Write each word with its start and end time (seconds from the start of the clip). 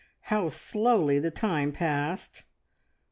How 0.33 0.49
slowly 0.49 1.19
the 1.19 1.29
time 1.29 1.71
passed! 1.71 2.41